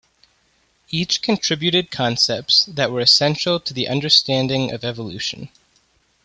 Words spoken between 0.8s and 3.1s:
Each contributed concepts that were